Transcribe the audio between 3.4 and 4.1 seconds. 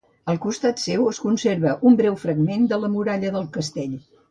castell.